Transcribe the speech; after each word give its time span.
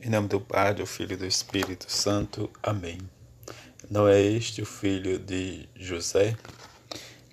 Em 0.00 0.10
nome 0.10 0.28
do 0.28 0.40
Pai, 0.40 0.72
do 0.72 0.86
Filho 0.86 1.14
e 1.14 1.16
do 1.16 1.26
Espírito 1.26 1.90
Santo. 1.90 2.48
Amém. 2.62 2.98
Não 3.90 4.06
é 4.06 4.22
este 4.22 4.62
o 4.62 4.64
filho 4.64 5.18
de 5.18 5.68
José? 5.74 6.36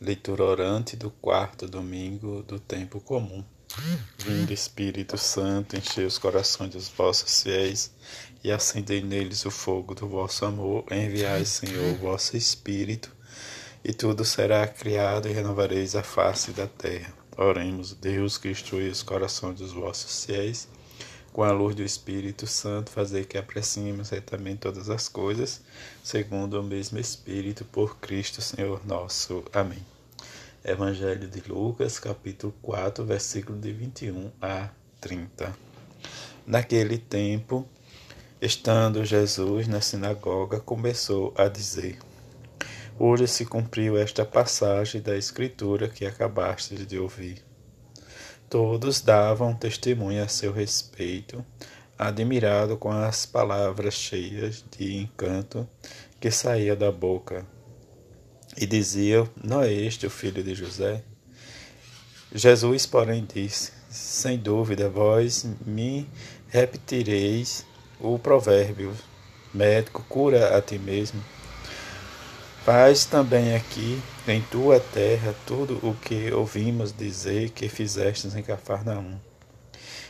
Leitura 0.02 0.44
orante 0.44 0.96
do 0.96 1.12
quarto 1.12 1.68
domingo 1.68 2.42
do 2.42 2.60
tempo 2.60 3.00
comum. 3.00 3.46
Vindo 4.18 4.52
Espírito 4.52 5.16
Santo, 5.16 5.78
enchei 5.78 6.06
os 6.06 6.18
corações 6.18 6.72
dos 6.72 6.90
vossos 6.90 7.44
fiéis 7.44 7.92
e 8.44 8.52
acendei 8.52 9.04
neles 9.04 9.46
o 9.46 9.52
fogo 9.52 9.94
do 9.94 10.08
vosso 10.08 10.44
amor. 10.44 10.86
Enviai, 10.90 11.46
Senhor, 11.46 11.94
o 11.94 11.98
vosso 11.98 12.36
Espírito, 12.36 13.16
e 13.84 13.94
tudo 13.94 14.26
será 14.26 14.68
criado 14.68 15.30
e 15.30 15.32
renovareis 15.32 15.96
a 15.96 16.02
face 16.02 16.52
da 16.52 16.66
terra. 16.66 17.14
Oremos, 17.38 17.94
Deus 17.94 18.40
que 18.40 18.50
instrui 18.50 18.90
os 18.90 19.04
corações 19.04 19.60
dos 19.60 19.72
vossos 19.72 20.26
fiéis 20.26 20.68
com 21.36 21.44
a 21.44 21.52
luz 21.52 21.76
do 21.76 21.84
Espírito 21.84 22.48
Santo, 22.48 22.90
fazer 22.90 23.26
que 23.26 23.38
apreciemos 23.38 24.10
retamente 24.10 24.60
todas 24.60 24.90
as 24.90 25.10
coisas, 25.10 25.60
segundo 26.02 26.58
o 26.58 26.64
mesmo 26.64 26.98
Espírito, 26.98 27.66
por 27.66 27.98
Cristo 27.98 28.42
Senhor 28.42 28.80
nosso. 28.88 29.44
Amém. 29.52 29.86
Evangelho 30.64 31.28
de 31.28 31.42
Lucas, 31.46 32.00
capítulo 32.00 32.56
4, 32.62 33.04
versículo 33.04 33.60
de 33.60 33.74
21 33.74 34.32
a 34.42 34.70
30. 35.02 35.54
Naquele 36.48 36.98
tempo, 36.98 37.68
estando 38.42 39.04
Jesus 39.04 39.68
na 39.68 39.82
sinagoga, 39.82 40.62
começou 40.62 41.34
a 41.38 41.50
dizer: 41.50 42.00
Hoje 42.98 43.28
se 43.28 43.46
cumpriu 43.46 43.98
esta 43.98 44.24
passagem 44.24 45.02
da 45.02 45.18
Escritura 45.18 45.90
que 45.90 46.06
acabastes 46.06 46.88
de 46.88 46.98
ouvir. 46.98 47.44
Todos 48.56 49.02
davam 49.02 49.54
testemunho 49.54 50.24
a 50.24 50.30
seu 50.30 50.54
respeito, 50.54 51.46
admirado 52.00 52.78
com 52.78 52.90
as 52.90 53.26
palavras 53.26 53.96
cheias 53.96 54.64
de 54.72 54.96
encanto 54.96 55.68
que 56.22 56.32
saía 56.32 56.74
da 56.74 56.90
boca. 56.90 57.46
E 58.56 58.66
diziam: 58.66 59.30
Não 59.44 59.62
é 59.62 59.74
este 59.74 60.08
o 60.08 60.10
filho 60.10 60.42
de 60.42 60.56
José? 60.56 61.04
Jesus, 62.34 62.86
porém, 62.86 63.28
disse: 63.28 63.74
Sem 63.90 64.38
dúvida, 64.38 64.88
vós 64.88 65.46
me 65.66 66.10
repetireis 66.48 67.66
o 68.00 68.18
provérbio: 68.18 68.94
Médico, 69.54 70.02
cura 70.08 70.58
a 70.58 70.62
ti 70.62 70.80
mesmo. 70.80 71.22
Faz 72.66 73.06
também 73.06 73.56
aqui 73.56 74.02
em 74.28 74.42
tua 74.42 74.80
terra 74.80 75.36
tudo 75.46 75.80
o 75.88 75.94
que 75.94 76.34
ouvimos 76.34 76.92
dizer 76.92 77.52
que 77.52 77.70
fizestes 77.70 78.36
em 78.36 78.42
Cafarnaum. 78.42 79.20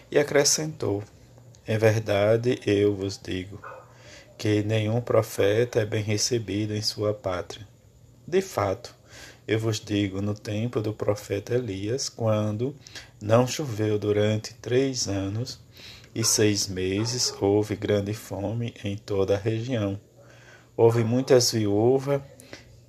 E 0.09 0.17
acrescentou: 0.17 1.03
Em 1.67 1.77
verdade 1.77 2.57
eu 2.65 2.95
vos 2.95 3.19
digo 3.21 3.59
que 4.37 4.63
nenhum 4.63 5.01
profeta 5.01 5.81
é 5.81 5.85
bem 5.85 6.01
recebido 6.01 6.73
em 6.73 6.81
sua 6.81 7.13
pátria. 7.13 7.67
De 8.25 8.41
fato, 8.41 8.95
eu 9.45 9.59
vos 9.59 9.77
digo, 9.77 10.21
no 10.21 10.33
tempo 10.33 10.79
do 10.79 10.93
profeta 10.93 11.55
Elias, 11.55 12.07
quando 12.07 12.73
não 13.21 13.45
choveu 13.45 13.99
durante 13.99 14.53
três 14.53 15.09
anos 15.09 15.59
e 16.15 16.23
seis 16.23 16.69
meses, 16.69 17.33
houve 17.41 17.75
grande 17.75 18.13
fome 18.13 18.73
em 18.81 18.95
toda 18.95 19.35
a 19.35 19.37
região. 19.37 19.99
Houve 20.77 21.03
muitas 21.03 21.51
viúvas 21.51 22.21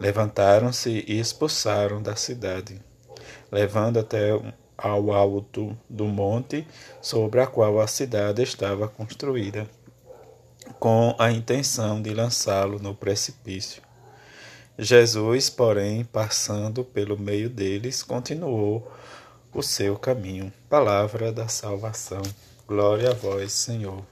Levantaram-se 0.00 1.04
e 1.06 1.20
expulsaram 1.20 2.02
da 2.02 2.16
cidade, 2.16 2.80
levando 3.52 3.98
até 3.98 4.30
ao 4.76 5.12
alto 5.12 5.76
do 5.88 6.06
monte 6.06 6.66
sobre 7.02 7.42
a 7.42 7.46
qual 7.46 7.78
a 7.78 7.86
cidade 7.86 8.42
estava 8.42 8.88
construída, 8.88 9.68
com 10.78 11.14
a 11.18 11.30
intenção 11.30 12.00
de 12.00 12.14
lançá-lo 12.14 12.78
no 12.78 12.94
precipício. 12.94 13.82
Jesus, 14.78 15.50
porém, 15.50 16.02
passando 16.04 16.82
pelo 16.82 17.18
meio 17.18 17.50
deles, 17.50 18.02
continuou 18.02 18.90
o 19.52 19.62
seu 19.62 19.98
caminho. 19.98 20.50
Palavra 20.70 21.30
da 21.30 21.48
salvação. 21.48 22.22
Glória 22.66 23.10
a 23.10 23.14
vós, 23.14 23.52
Senhor. 23.52 24.02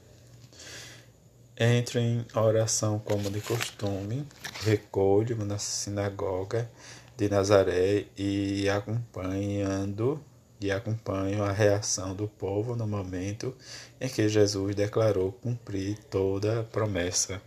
Entro 1.60 1.98
em 1.98 2.24
oração 2.36 3.00
como 3.00 3.28
de 3.32 3.40
costume, 3.40 4.24
recolho 4.60 5.44
na 5.44 5.58
sinagoga 5.58 6.70
de 7.16 7.28
Nazaré 7.28 8.04
e 8.16 8.68
acompanhando 8.68 10.22
e 10.60 10.70
acompanho 10.70 11.42
a 11.42 11.50
reação 11.50 12.14
do 12.14 12.28
povo 12.28 12.76
no 12.76 12.86
momento 12.86 13.56
em 14.00 14.08
que 14.08 14.28
Jesus 14.28 14.72
declarou 14.76 15.32
cumprir 15.32 15.98
toda 16.04 16.60
a 16.60 16.62
promessa. 16.62 17.42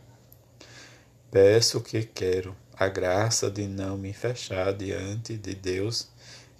Peço 1.32 1.78
o 1.78 1.82
que 1.82 2.04
quero, 2.04 2.54
a 2.76 2.90
graça 2.90 3.50
de 3.50 3.66
não 3.66 3.98
me 3.98 4.12
fechar 4.12 4.74
diante 4.74 5.38
de 5.38 5.56
Deus 5.56 6.10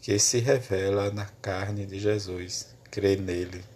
que 0.02 0.18
se 0.18 0.40
revela 0.40 1.12
na 1.12 1.26
carne 1.42 1.86
de 1.86 2.00
Jesus. 2.00 2.74
Crer 2.90 3.20
nele. 3.20 3.71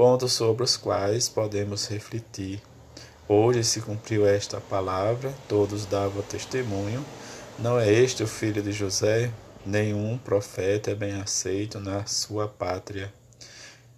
Pontos 0.00 0.32
sobre 0.32 0.64
os 0.64 0.78
quais 0.78 1.28
podemos 1.28 1.86
refletir 1.86 2.62
Hoje 3.28 3.62
se 3.62 3.82
cumpriu 3.82 4.26
esta 4.26 4.58
palavra, 4.58 5.30
todos 5.46 5.84
davam 5.84 6.22
testemunho. 6.22 7.04
Não 7.58 7.78
é 7.78 7.92
este 7.92 8.22
o 8.22 8.26
filho 8.26 8.62
de 8.62 8.72
José? 8.72 9.30
Nenhum 9.66 10.16
profeta 10.16 10.90
é 10.90 10.94
bem 10.94 11.20
aceito 11.20 11.78
na 11.78 12.06
sua 12.06 12.48
pátria. 12.48 13.12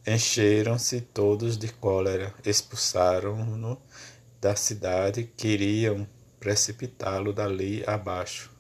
Encheram-se 0.05 1.01
todos 1.01 1.57
de 1.57 1.69
cólera, 1.69 2.35
expulsaram-no 2.45 3.81
da 4.41 4.57
cidade, 4.57 5.31
queriam 5.37 6.05
precipitá-lo 6.41 7.33
dali 7.33 7.85
abaixo. 7.87 8.51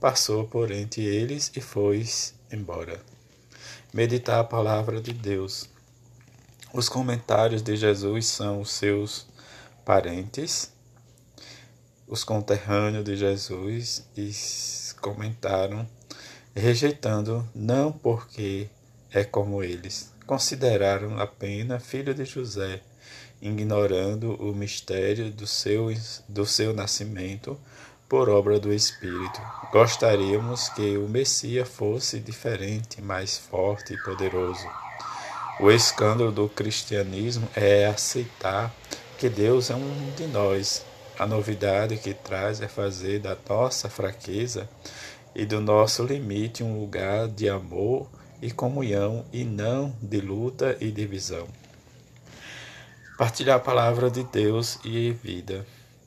Passou 0.00 0.44
por 0.44 0.72
entre 0.72 1.04
eles 1.04 1.52
e 1.54 1.60
foi 1.60 2.04
embora. 2.52 3.00
Meditar 3.94 4.40
a 4.40 4.44
palavra 4.44 5.00
de 5.00 5.12
Deus. 5.12 5.70
Os 6.72 6.88
comentários 6.88 7.62
de 7.62 7.74
Jesus 7.74 8.26
são 8.26 8.60
os 8.60 8.70
seus 8.70 9.26
parentes, 9.84 10.72
os 12.06 12.22
conterrâneos 12.22 13.04
de 13.04 13.16
Jesus, 13.16 14.06
e 14.16 14.30
comentaram, 15.00 15.84
rejeitando 16.54 17.44
não 17.52 17.90
porque 17.90 18.68
é 19.10 19.24
como 19.24 19.64
eles, 19.64 20.12
consideraram 20.24 21.18
apenas 21.18 21.84
filho 21.84 22.14
de 22.14 22.24
José, 22.24 22.80
ignorando 23.42 24.34
o 24.34 24.54
mistério 24.54 25.28
do 25.32 25.48
seu, 25.48 25.88
do 26.28 26.46
seu 26.46 26.72
nascimento 26.72 27.58
por 28.08 28.28
obra 28.28 28.60
do 28.60 28.72
Espírito. 28.72 29.40
Gostaríamos 29.72 30.68
que 30.68 30.96
o 30.96 31.08
Messias 31.08 31.68
fosse 31.68 32.20
diferente, 32.20 33.02
mais 33.02 33.36
forte 33.36 33.94
e 33.94 34.02
poderoso. 34.04 34.68
O 35.62 35.70
escândalo 35.70 36.32
do 36.32 36.48
cristianismo 36.48 37.46
é 37.54 37.84
aceitar 37.84 38.74
que 39.18 39.28
Deus 39.28 39.68
é 39.68 39.74
um 39.74 40.10
de 40.16 40.26
nós. 40.26 40.82
A 41.18 41.26
novidade 41.26 41.98
que 41.98 42.14
traz 42.14 42.62
é 42.62 42.66
fazer 42.66 43.18
da 43.18 43.36
nossa 43.46 43.90
fraqueza 43.90 44.66
e 45.34 45.44
do 45.44 45.60
nosso 45.60 46.02
limite 46.02 46.64
um 46.64 46.80
lugar 46.80 47.28
de 47.28 47.46
amor 47.46 48.08
e 48.40 48.50
comunhão 48.50 49.22
e 49.30 49.44
não 49.44 49.94
de 50.00 50.18
luta 50.18 50.78
e 50.80 50.90
divisão. 50.90 51.46
Partilhar 53.18 53.58
a 53.58 53.60
palavra 53.60 54.10
de 54.10 54.24
Deus 54.24 54.78
e 54.82 55.12
vida. 55.12 55.66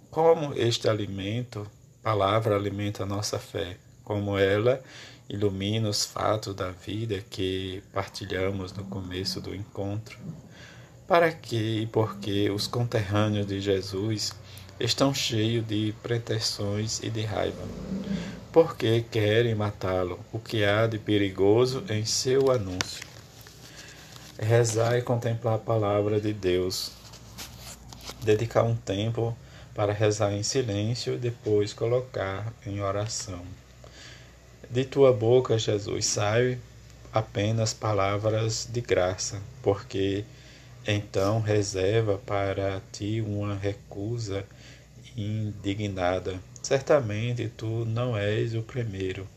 Como 0.10 0.56
este 0.56 0.90
alimento, 0.90 1.70
palavra 2.02 2.56
alimenta 2.56 3.04
a 3.04 3.06
nossa 3.06 3.38
fé, 3.38 3.78
como 4.04 4.36
ela 4.36 4.82
ilumina 5.34 5.90
os 5.90 6.06
fatos 6.06 6.56
da 6.56 6.72
vida 6.72 7.22
que 7.30 7.84
partilhamos 7.92 8.72
no 8.72 8.86
começo 8.86 9.42
do 9.42 9.54
encontro. 9.54 10.18
Para 11.06 11.30
que 11.32 11.82
e 11.82 11.88
por 11.88 12.18
que 12.20 12.50
os 12.50 12.68
conterrâneos 12.68 13.48
de 13.48 13.60
Jesus 13.60 14.32
estão 14.80 15.14
cheios 15.14 15.68
de 15.68 15.94
pretensões 16.02 17.02
e 17.04 17.10
de 17.10 17.24
raiva? 17.24 17.68
Porque 18.54 19.04
querem 19.12 19.56
matá-lo, 19.56 20.20
o 20.32 20.40
que 20.40 20.64
há 20.64 20.88
de 20.88 20.98
perigoso 21.00 21.84
em 21.90 22.06
seu 22.06 22.50
anúncio? 22.50 23.12
rezar 24.40 24.98
e 24.98 25.02
contemplar 25.02 25.56
a 25.56 25.60
palavra 25.60 26.20
de 26.20 26.34
Deus, 26.34 26.92
dedicar 28.22 28.64
um 28.64 28.76
tempo 28.76 29.36
para 29.74 29.94
rezar 29.94 30.34
em 30.34 30.44
silêncio 30.44 31.16
e 31.16 31.18
depois 31.18 31.74
colocar 31.74 32.54
em 32.66 32.82
oração. 32.82 33.44
De 34.74 34.84
tua 34.84 35.14
boca, 35.14 35.56
Jesus, 35.56 36.08
sai 36.08 36.58
apenas 37.14 37.76
palavras 37.76 38.68
de 38.68 38.82
graça, 38.82 39.40
porque 39.62 40.26
então 40.88 41.40
reserva 41.40 42.18
para 42.18 42.82
ti 42.92 43.22
uma 43.22 43.54
recusa 43.54 44.44
indignada. 45.16 46.40
Certamente 46.64 47.48
tu 47.56 47.86
não 47.86 48.18
és 48.18 48.56
o 48.56 48.64
primeiro. 48.64 49.28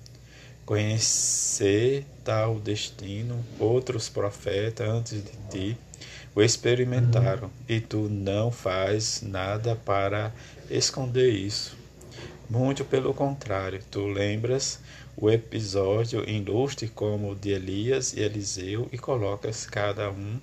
Conhecer 0.65 2.07
tal 2.25 2.59
destino, 2.59 3.45
outros 3.59 4.09
profetas 4.09 4.89
antes 4.89 5.23
de 5.23 5.33
ti 5.51 5.77
o 6.35 6.41
experimentaram, 6.41 7.51
e 7.69 7.79
tu 7.79 8.09
não 8.09 8.51
faz 8.51 9.21
nada 9.21 9.77
para 9.77 10.33
esconder 10.71 11.29
isso. 11.29 11.77
Muito 12.49 12.87
pelo 12.87 13.13
contrário, 13.13 13.83
tu 13.91 14.07
lembras 14.07 14.81
o 15.19 15.31
episódio 15.31 16.29
ilustre 16.29 16.89
como 16.89 17.31
o 17.31 17.35
de 17.35 17.51
Elias 17.51 18.13
e 18.13 18.21
Eliseu 18.21 18.87
e 18.93 18.99
colocas 18.99 19.65
cada 19.65 20.11
um 20.11 20.39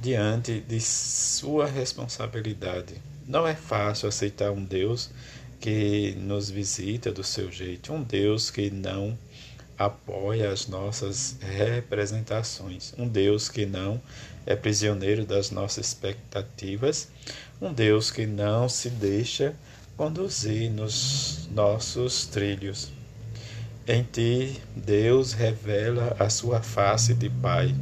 diante 0.00 0.60
de 0.60 0.80
sua 0.80 1.66
responsabilidade. 1.66 2.94
Não 3.26 3.46
é 3.46 3.56
fácil 3.56 4.08
aceitar 4.08 4.52
um 4.52 4.62
Deus 4.64 5.10
que 5.60 6.14
nos 6.18 6.48
visita 6.48 7.10
do 7.10 7.24
seu 7.24 7.50
jeito, 7.50 7.92
um 7.92 8.02
Deus 8.02 8.50
que 8.50 8.70
não 8.70 9.18
apoia 9.76 10.52
as 10.52 10.68
nossas 10.68 11.36
representações, 11.40 12.94
um 12.96 13.08
Deus 13.08 13.48
que 13.48 13.66
não 13.66 14.00
é 14.46 14.54
prisioneiro 14.54 15.24
das 15.24 15.50
nossas 15.50 15.88
expectativas, 15.88 17.08
um 17.60 17.72
Deus 17.72 18.12
que 18.12 18.26
não 18.26 18.68
se 18.68 18.90
deixa 18.90 19.56
conduzir 19.96 20.70
nos 20.70 21.48
nossos 21.50 22.26
trilhos. 22.26 22.92
Em 23.86 24.02
ti, 24.02 24.62
Deus 24.74 25.34
revela 25.34 26.16
a 26.18 26.30
sua 26.30 26.62
face 26.62 27.12
de 27.12 27.28
Pai, 27.28 27.74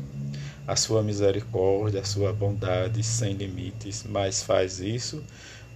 a 0.66 0.74
sua 0.74 1.00
misericórdia, 1.00 2.00
a 2.00 2.04
sua 2.04 2.32
bondade 2.32 3.04
sem 3.04 3.34
limites, 3.34 4.04
mas 4.08 4.42
faz 4.42 4.80
isso 4.80 5.22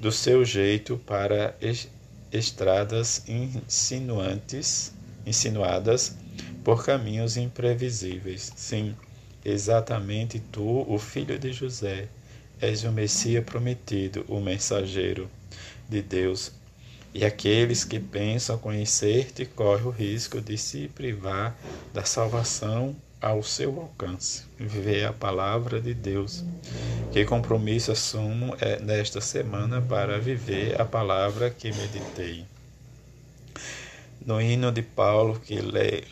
do 0.00 0.10
seu 0.10 0.44
jeito 0.44 0.98
para 1.06 1.56
estradas 2.32 3.22
insinuantes, 3.28 4.92
insinuadas 5.24 6.16
por 6.64 6.84
caminhos 6.84 7.36
imprevisíveis. 7.36 8.52
Sim, 8.56 8.96
exatamente 9.44 10.40
tu, 10.40 10.84
o 10.92 10.98
filho 10.98 11.38
de 11.38 11.52
José, 11.52 12.08
és 12.60 12.82
o 12.82 12.90
Messias 12.90 13.44
prometido, 13.44 14.24
o 14.26 14.40
mensageiro 14.40 15.30
de 15.88 16.02
Deus 16.02 16.50
e 17.16 17.24
aqueles 17.24 17.82
que 17.82 17.98
pensam 17.98 18.58
conhecer-te 18.58 19.46
correm 19.46 19.86
o 19.86 19.90
risco 19.90 20.38
de 20.38 20.58
se 20.58 20.88
privar 20.88 21.56
da 21.94 22.04
salvação 22.04 22.94
ao 23.22 23.42
seu 23.42 23.80
alcance. 23.80 24.42
Viver 24.58 25.06
a 25.06 25.14
palavra 25.14 25.80
de 25.80 25.94
Deus. 25.94 26.44
Que 27.10 27.24
compromisso 27.24 27.90
assumo 27.90 28.54
é 28.60 28.78
nesta 28.80 29.22
semana 29.22 29.80
para 29.80 30.18
viver 30.18 30.78
a 30.78 30.84
palavra 30.84 31.48
que 31.48 31.72
meditei. 31.72 32.44
No 34.20 34.38
hino 34.38 34.70
de 34.70 34.82
Paulo 34.82 35.40
que 35.40 35.58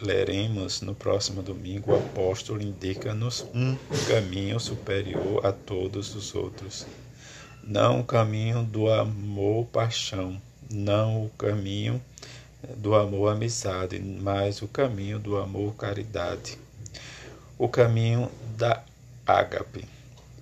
leremos 0.01 0.81
no 0.81 0.95
próximo 0.95 1.43
domingo, 1.43 1.93
o 1.93 1.97
apóstolo 1.97 2.63
indica-nos 2.63 3.45
um 3.55 3.77
caminho 4.09 4.59
superior 4.59 5.45
a 5.45 5.53
todos 5.53 6.15
os 6.15 6.35
outros. 6.35 6.87
Não 7.63 8.01
o 8.01 8.05
caminho 8.05 8.63
do 8.63 8.91
amor-paixão, 8.91 10.41
não 10.75 11.27
o 11.27 11.31
caminho 11.31 12.03
do 12.77 12.95
amor 12.95 13.33
amizade, 13.33 13.99
mas 13.99 14.63
o 14.63 14.69
caminho 14.69 15.19
do 15.19 15.37
amor 15.37 15.75
caridade, 15.75 16.59
o 17.59 17.69
caminho 17.69 18.31
da 18.57 18.83
ágape. 19.27 19.85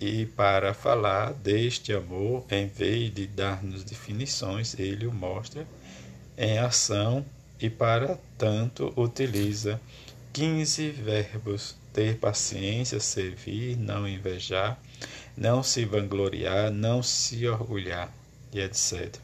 E 0.00 0.26
para 0.26 0.74
falar 0.74 1.32
deste 1.32 1.92
amor, 1.92 2.44
em 2.50 2.66
vez 2.66 3.14
de 3.14 3.26
dar-nos 3.26 3.84
definições, 3.84 4.78
ele 4.78 5.06
o 5.06 5.12
mostra 5.12 5.66
em 6.36 6.58
ação 6.58 7.24
e 7.60 7.70
para 7.70 8.18
tanto 8.36 8.92
utiliza 8.96 9.80
15 10.32 10.90
verbos: 10.90 11.76
ter 11.92 12.16
paciência, 12.16 12.98
servir, 12.98 13.76
não 13.76 14.08
invejar, 14.08 14.80
não 15.36 15.62
se 15.62 15.84
vangloriar, 15.84 16.72
não 16.72 17.02
se 17.02 17.46
orgulhar, 17.46 18.12
e 18.52 18.60
etc. 18.60 19.16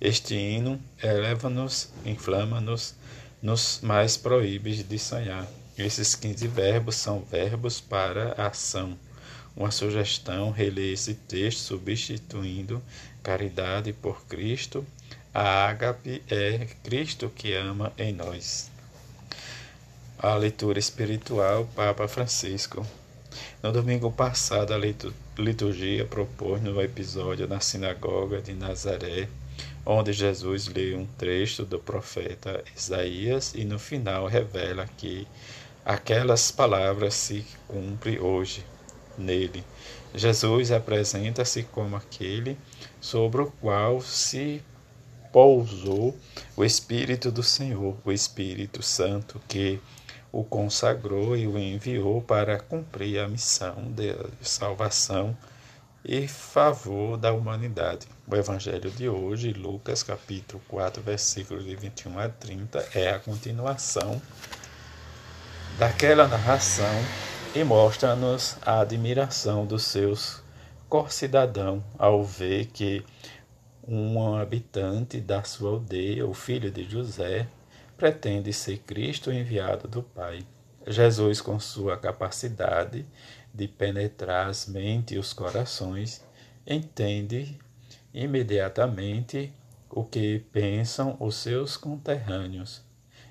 Este 0.00 0.34
hino 0.34 0.80
eleva-nos, 1.02 1.90
inflama-nos, 2.06 2.94
nos 3.42 3.80
mais 3.82 4.16
proíbe 4.16 4.82
de 4.82 4.98
sonhar. 4.98 5.46
Esses 5.76 6.14
15 6.14 6.48
verbos 6.48 6.96
são 6.96 7.20
verbos 7.20 7.82
para 7.82 8.32
ação. 8.32 8.96
Uma 9.54 9.70
sugestão, 9.70 10.52
reler 10.52 10.94
esse 10.94 11.12
texto 11.12 11.58
substituindo 11.58 12.82
caridade 13.22 13.92
por 13.92 14.24
Cristo. 14.24 14.86
A 15.34 15.66
ágape 15.66 16.22
é 16.30 16.66
Cristo 16.82 17.28
que 17.28 17.52
ama 17.52 17.92
em 17.98 18.14
nós. 18.14 18.70
A 20.18 20.34
leitura 20.34 20.78
espiritual, 20.78 21.68
Papa 21.76 22.08
Francisco. 22.08 22.86
No 23.62 23.70
domingo 23.70 24.10
passado, 24.10 24.72
a 24.72 24.78
liturgia 25.38 26.06
propôs 26.06 26.62
no 26.62 26.80
episódio 26.80 27.46
na 27.46 27.60
sinagoga 27.60 28.40
de 28.40 28.54
Nazaré 28.54 29.28
onde 29.84 30.12
Jesus 30.12 30.68
lê 30.68 30.94
um 30.94 31.06
trecho 31.06 31.64
do 31.64 31.78
profeta 31.78 32.62
Isaías 32.76 33.54
e 33.54 33.64
no 33.64 33.78
final 33.78 34.26
revela 34.26 34.86
que 34.96 35.26
aquelas 35.84 36.50
palavras 36.50 37.14
se 37.14 37.44
cumprem 37.66 38.20
hoje 38.20 38.64
nele. 39.16 39.64
Jesus 40.14 40.72
apresenta-se 40.72 41.62
como 41.64 41.96
aquele 41.96 42.58
sobre 43.00 43.42
o 43.42 43.50
qual 43.60 44.00
se 44.00 44.62
pousou 45.32 46.16
o 46.56 46.64
Espírito 46.64 47.30
do 47.30 47.42
Senhor, 47.42 47.96
o 48.04 48.10
Espírito 48.10 48.82
Santo 48.82 49.40
que 49.48 49.80
o 50.32 50.44
consagrou 50.44 51.36
e 51.36 51.46
o 51.46 51.58
enviou 51.58 52.20
para 52.22 52.58
cumprir 52.58 53.18
a 53.18 53.28
missão 53.28 53.90
de 53.92 54.14
salvação 54.40 55.36
e 56.04 56.26
favor 56.26 57.16
da 57.16 57.32
humanidade. 57.32 58.06
O 58.26 58.34
evangelho 58.34 58.90
de 58.90 59.08
hoje, 59.08 59.52
Lucas 59.52 60.02
capítulo 60.02 60.62
4, 60.68 61.02
versículos 61.02 61.64
de 61.64 61.76
21 61.76 62.18
a 62.18 62.28
30, 62.28 62.88
é 62.94 63.10
a 63.10 63.18
continuação 63.18 64.20
daquela 65.78 66.26
narração 66.26 66.94
e 67.54 67.62
mostra-nos 67.64 68.56
a 68.62 68.80
admiração 68.80 69.66
dos 69.66 69.84
seus 69.84 70.42
corcidadãos 70.88 71.82
ao 71.98 72.24
ver 72.24 72.66
que 72.66 73.04
um 73.86 74.36
habitante 74.36 75.20
da 75.20 75.42
sua 75.42 75.70
aldeia, 75.70 76.26
o 76.26 76.34
filho 76.34 76.70
de 76.70 76.88
José, 76.88 77.46
pretende 77.96 78.52
ser 78.52 78.78
Cristo 78.78 79.32
enviado 79.32 79.88
do 79.88 80.02
Pai. 80.02 80.44
Jesus, 80.90 81.40
com 81.40 81.60
sua 81.60 81.96
capacidade 81.96 83.06
de 83.54 83.68
penetrar 83.68 84.48
as 84.48 84.66
mentes 84.66 85.16
e 85.16 85.18
os 85.18 85.32
corações, 85.32 86.24
entende 86.66 87.58
imediatamente 88.12 89.52
o 89.88 90.04
que 90.04 90.40
pensam 90.52 91.16
os 91.20 91.36
seus 91.36 91.76
conterrâneos. 91.76 92.82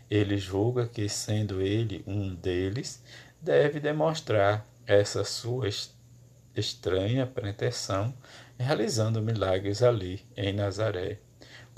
Ele 0.09 0.37
julga 0.37 0.87
que, 0.87 1.07
sendo 1.09 1.61
ele 1.61 2.03
um 2.07 2.33
deles, 2.33 3.03
deve 3.41 3.79
demonstrar 3.79 4.65
essa 4.85 5.23
sua 5.23 5.69
estranha 6.55 7.25
pretensão 7.27 8.13
realizando 8.57 9.21
milagres 9.21 9.81
ali 9.81 10.25
em 10.35 10.51
Nazaré, 10.51 11.19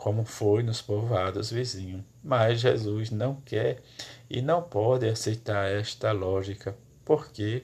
como 0.01 0.25
foi 0.25 0.63
nos 0.63 0.81
povoados 0.81 1.51
vizinhos. 1.51 2.01
Mas 2.23 2.59
Jesus 2.59 3.11
não 3.11 3.35
quer 3.35 3.83
e 4.27 4.41
não 4.41 4.59
pode 4.59 5.07
aceitar 5.07 5.69
esta 5.69 6.11
lógica, 6.11 6.75
porque 7.05 7.61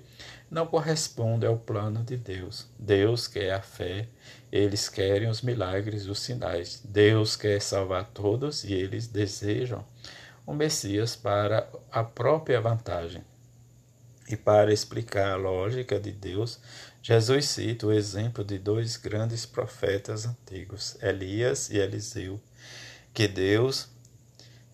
não 0.47 0.67
corresponde 0.67 1.47
ao 1.47 1.57
plano 1.57 2.03
de 2.03 2.15
Deus. 2.15 2.67
Deus 2.77 3.27
quer 3.27 3.53
a 3.53 3.61
fé, 3.63 4.07
eles 4.51 4.87
querem 4.87 5.27
os 5.27 5.41
milagres, 5.41 6.05
os 6.05 6.19
sinais. 6.19 6.79
Deus 6.85 7.35
quer 7.35 7.59
salvar 7.59 8.05
todos 8.13 8.63
e 8.63 8.71
eles 8.71 9.07
desejam 9.07 9.83
o 10.45 10.53
Messias 10.53 11.15
para 11.15 11.67
a 11.91 12.03
própria 12.03 12.61
vantagem. 12.61 13.23
E 14.29 14.37
para 14.37 14.71
explicar 14.71 15.31
a 15.31 15.37
lógica 15.37 15.99
de 15.99 16.11
Deus, 16.11 16.59
Jesus 17.01 17.45
cita 17.45 17.87
o 17.87 17.93
exemplo 17.93 18.43
de 18.43 18.57
dois 18.57 18.97
grandes 18.97 19.45
profetas 19.45 20.25
antigos, 20.25 20.97
Elias 21.01 21.69
e 21.69 21.77
Eliseu, 21.77 22.39
que 23.13 23.27
Deus 23.27 23.87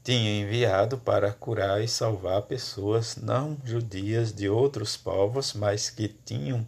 tinha 0.03 0.41
enviado 0.41 0.97
para 0.97 1.31
curar 1.31 1.81
e 1.81 1.87
salvar 1.87 2.41
pessoas 2.41 3.15
não 3.15 3.57
judias 3.63 4.33
de 4.33 4.49
outros 4.49 4.97
povos, 4.97 5.53
mas 5.53 5.89
que 5.89 6.07
tinham 6.07 6.67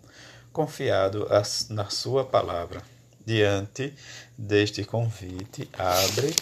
confiado 0.54 1.28
na 1.70 1.90
sua 1.90 2.24
palavra. 2.24 2.82
Diante 3.26 3.94
deste 4.38 4.86
convite, 4.86 5.68
abre 5.74 6.34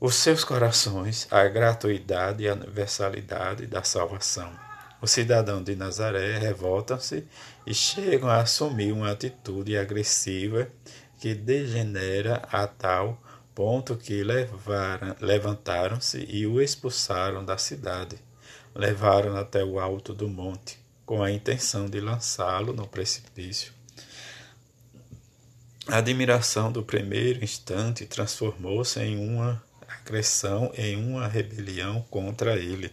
os 0.00 0.14
seus 0.14 0.42
corações 0.42 1.28
à 1.30 1.46
gratuidade 1.46 2.44
e 2.44 2.50
universalidade 2.50 3.66
da 3.66 3.82
salvação. 3.82 4.69
Os 5.00 5.10
cidadãos 5.10 5.64
de 5.64 5.74
Nazaré 5.74 6.38
revoltam-se 6.38 7.26
e 7.66 7.72
chegam 7.72 8.28
a 8.28 8.40
assumir 8.40 8.92
uma 8.92 9.10
atitude 9.10 9.76
agressiva 9.76 10.68
que 11.18 11.34
degenera 11.34 12.36
a 12.50 12.66
tal 12.66 13.20
ponto 13.54 13.96
que 13.96 14.22
levantaram-se 15.20 16.24
e 16.28 16.46
o 16.46 16.60
expulsaram 16.60 17.44
da 17.44 17.58
cidade. 17.58 18.16
Levaram 18.74 19.36
até 19.36 19.64
o 19.64 19.80
alto 19.80 20.14
do 20.14 20.28
monte, 20.28 20.78
com 21.04 21.22
a 21.22 21.30
intenção 21.30 21.86
de 21.86 22.00
lançá-lo 22.00 22.72
no 22.72 22.86
precipício. 22.86 23.72
A 25.88 25.98
admiração 25.98 26.70
do 26.70 26.82
primeiro 26.82 27.42
instante 27.42 28.06
transformou-se 28.06 29.00
em 29.00 29.18
uma 29.18 29.62
agressão, 29.88 30.70
em 30.74 30.96
uma 30.96 31.26
rebelião 31.26 32.00
contra 32.08 32.56
ele. 32.56 32.92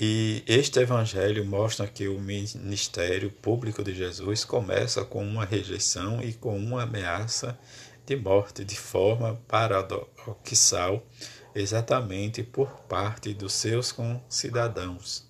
E 0.00 0.42
este 0.46 0.80
evangelho 0.80 1.44
mostra 1.44 1.86
que 1.86 2.08
o 2.08 2.20
ministério 2.20 3.30
público 3.30 3.84
de 3.84 3.94
Jesus 3.94 4.44
começa 4.44 5.04
com 5.04 5.24
uma 5.24 5.44
rejeição 5.44 6.20
e 6.20 6.32
com 6.32 6.56
uma 6.56 6.82
ameaça 6.82 7.56
de 8.04 8.16
morte 8.16 8.64
de 8.64 8.76
forma 8.76 9.40
paradoxal, 9.46 11.06
exatamente 11.54 12.42
por 12.42 12.68
parte 12.88 13.32
dos 13.32 13.52
seus 13.52 13.92
concidadãos, 13.92 15.26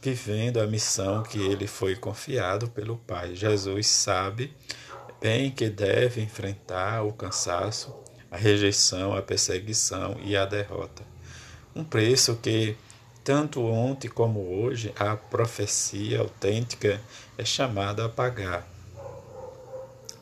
vivendo 0.00 0.58
a 0.58 0.66
missão 0.66 1.22
que 1.22 1.38
ele 1.38 1.66
foi 1.66 1.94
confiado 1.94 2.68
pelo 2.70 2.96
Pai. 2.96 3.36
Jesus 3.36 3.86
sabe 3.88 4.56
bem 5.20 5.50
que 5.50 5.68
deve 5.68 6.20
enfrentar 6.20 7.04
o 7.04 7.12
cansaço, 7.12 7.94
a 8.30 8.36
rejeição, 8.36 9.14
a 9.14 9.22
perseguição 9.22 10.16
e 10.24 10.36
a 10.36 10.44
derrota. 10.44 11.04
Um 11.76 11.84
preço 11.84 12.36
que, 12.42 12.74
tanto 13.24 13.64
ontem 13.64 14.08
como 14.08 14.40
hoje, 14.40 14.92
a 14.98 15.16
profecia 15.16 16.20
autêntica 16.20 17.00
é 17.38 17.44
chamada 17.44 18.04
a 18.04 18.08
pagar 18.08 18.72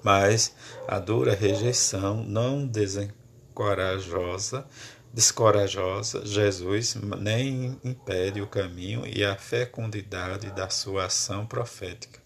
mas 0.02 0.54
a 0.86 0.98
dura 0.98 1.34
rejeição 1.34 2.22
não 2.24 2.66
desencorajosa, 2.66 4.66
descorajosa, 5.12 6.24
Jesus 6.24 6.96
nem 7.18 7.78
impede 7.84 8.40
o 8.40 8.46
caminho 8.46 9.06
e 9.06 9.24
a 9.24 9.36
fecundidade 9.36 10.50
da 10.50 10.70
sua 10.70 11.06
ação 11.06 11.46
profética. 11.46 12.20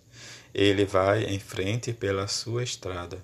Ele 0.53 0.85
vai 0.85 1.25
em 1.25 1.39
frente 1.39 1.93
pela 1.93 2.29
sua 2.29 2.63
estrada, 2.63 3.19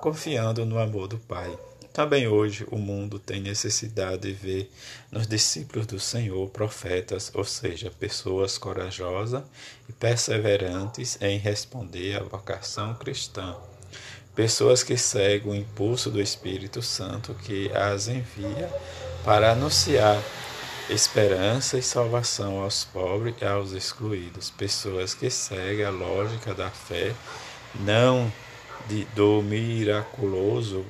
confiando 0.00 0.66
no 0.66 0.78
amor 0.78 1.06
do 1.06 1.18
Pai. 1.18 1.56
Também 1.96 2.28
hoje 2.28 2.66
o 2.70 2.76
mundo 2.76 3.18
tem 3.18 3.40
necessidade 3.40 4.28
de 4.28 4.32
ver 4.34 4.70
nos 5.10 5.26
discípulos 5.26 5.86
do 5.86 5.98
Senhor 5.98 6.46
profetas, 6.50 7.32
ou 7.32 7.42
seja, 7.42 7.90
pessoas 7.90 8.58
corajosas 8.58 9.42
e 9.88 9.94
perseverantes 9.94 11.16
em 11.22 11.38
responder 11.38 12.20
à 12.20 12.22
vocação 12.22 12.92
cristã. 12.92 13.56
Pessoas 14.34 14.82
que 14.82 14.98
seguem 14.98 15.50
o 15.50 15.54
impulso 15.54 16.10
do 16.10 16.20
Espírito 16.20 16.82
Santo 16.82 17.32
que 17.32 17.72
as 17.72 18.08
envia 18.08 18.70
para 19.24 19.52
anunciar 19.52 20.22
esperança 20.90 21.78
e 21.78 21.82
salvação 21.82 22.60
aos 22.60 22.84
pobres 22.84 23.36
e 23.40 23.44
aos 23.46 23.72
excluídos, 23.72 24.50
pessoas 24.50 25.14
que 25.14 25.30
seguem 25.30 25.86
a 25.86 25.90
lógica 25.90 26.52
da 26.52 26.68
fé, 26.68 27.14
não 27.74 28.30
de, 28.86 29.06
do 29.14 29.40
miraculoso, 29.40 30.84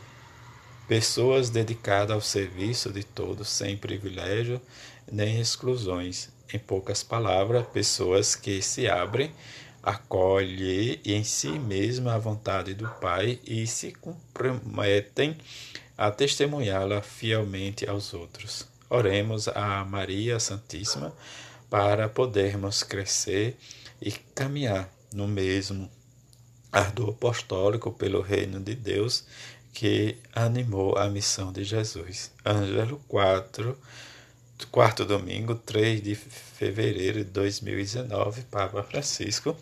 pessoas 0.88 1.50
dedicadas 1.50 2.14
ao 2.14 2.20
serviço 2.20 2.92
de 2.92 3.02
todos, 3.02 3.48
sem 3.48 3.76
privilégio 3.76 4.60
nem 5.10 5.40
exclusões. 5.40 6.28
Em 6.52 6.58
poucas 6.58 7.02
palavras, 7.02 7.66
pessoas 7.66 8.36
que 8.36 8.62
se 8.62 8.88
abrem 8.88 9.32
acolhe 9.82 11.00
em 11.04 11.22
si 11.22 11.58
mesma 11.58 12.14
a 12.14 12.18
vontade 12.18 12.74
do 12.74 12.88
Pai 13.00 13.38
e 13.44 13.66
se 13.66 13.92
comprometem 13.92 15.36
a 15.96 16.10
testemunhá-la 16.10 17.02
fielmente 17.02 17.88
aos 17.88 18.12
outros. 18.12 18.66
Oremos 18.90 19.48
a 19.48 19.84
Maria 19.84 20.38
Santíssima 20.38 21.12
para 21.70 22.08
podermos 22.08 22.82
crescer 22.82 23.56
e 24.00 24.10
caminhar 24.10 24.88
no 25.12 25.26
mesmo 25.26 25.90
ardor 26.70 27.10
apostólico 27.10 27.92
pelo 27.92 28.20
reino 28.20 28.60
de 28.60 28.74
Deus 28.74 29.24
que 29.76 30.16
animou 30.34 30.96
a 30.96 31.06
missão 31.06 31.52
de 31.52 31.62
Jesus. 31.62 32.32
Ângelo 32.46 32.98
4 33.08 33.76
quarto 34.70 35.04
domingo, 35.04 35.54
3 35.54 36.02
de 36.02 36.14
fevereiro 36.14 37.18
de 37.18 37.30
2019, 37.30 38.40
Papa 38.50 38.82
Francisco, 38.82 39.54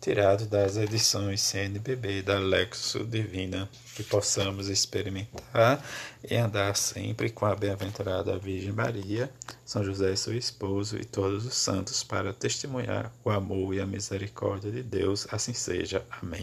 tirado 0.00 0.44
das 0.46 0.76
edições 0.76 1.40
CNBB 1.42 2.22
da 2.22 2.40
Lexo 2.40 3.04
Divina, 3.04 3.70
que 3.94 4.02
possamos 4.02 4.68
experimentar 4.68 5.80
e 6.28 6.34
andar 6.34 6.74
sempre 6.74 7.30
com 7.30 7.46
a 7.46 7.54
bem-aventurada 7.54 8.36
Virgem 8.38 8.72
Maria, 8.72 9.30
São 9.64 9.84
José, 9.84 10.16
seu 10.16 10.36
esposo, 10.36 10.96
e 10.96 11.04
todos 11.04 11.46
os 11.46 11.54
santos 11.54 12.02
para 12.02 12.32
testemunhar 12.32 13.12
o 13.24 13.30
amor 13.30 13.72
e 13.72 13.80
a 13.80 13.86
misericórdia 13.86 14.72
de 14.72 14.82
Deus. 14.82 15.28
Assim 15.30 15.52
seja. 15.52 16.04
Amém. 16.20 16.38